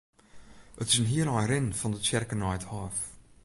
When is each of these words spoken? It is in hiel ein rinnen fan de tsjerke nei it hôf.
It 0.81 0.87
is 0.89 0.99
in 1.01 1.09
hiel 1.11 1.29
ein 1.37 1.49
rinnen 1.49 1.77
fan 1.79 1.93
de 1.93 1.99
tsjerke 2.01 2.35
nei 2.37 2.55
it 2.57 2.67
hôf. 2.69 2.97